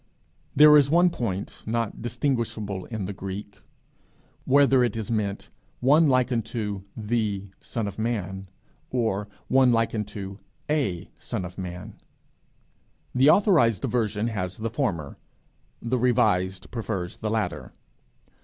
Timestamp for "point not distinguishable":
1.11-2.85